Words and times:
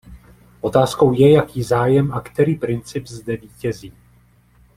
Otázkou 0.61 1.13
je, 1.13 1.31
jaký 1.33 1.63
zájem 1.63 2.11
a 2.13 2.19
který 2.21 2.55
princip 2.55 3.07
zde 3.07 3.37
vítězí. 3.37 3.93